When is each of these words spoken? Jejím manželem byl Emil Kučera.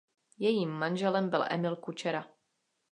Jejím 0.39 0.69
manželem 0.71 1.29
byl 1.29 1.45
Emil 1.49 1.75
Kučera. 1.75 2.27